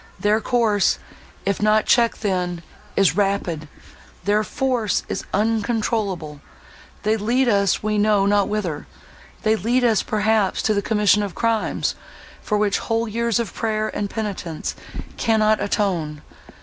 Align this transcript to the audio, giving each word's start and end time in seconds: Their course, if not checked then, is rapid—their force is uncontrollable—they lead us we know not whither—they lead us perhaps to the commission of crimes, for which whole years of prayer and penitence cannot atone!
Their 0.19 0.41
course, 0.41 0.97
if 1.45 1.61
not 1.61 1.85
checked 1.85 2.23
then, 2.23 2.63
is 2.95 3.15
rapid—their 3.15 4.43
force 4.43 5.03
is 5.07 5.25
uncontrollable—they 5.31 7.17
lead 7.17 7.47
us 7.47 7.83
we 7.83 7.99
know 7.99 8.25
not 8.25 8.47
whither—they 8.49 9.55
lead 9.57 9.83
us 9.83 10.01
perhaps 10.01 10.63
to 10.63 10.73
the 10.73 10.81
commission 10.81 11.21
of 11.21 11.35
crimes, 11.35 11.93
for 12.41 12.57
which 12.57 12.79
whole 12.79 13.07
years 13.07 13.37
of 13.39 13.53
prayer 13.53 13.95
and 13.95 14.09
penitence 14.09 14.75
cannot 15.17 15.61
atone! 15.61 16.23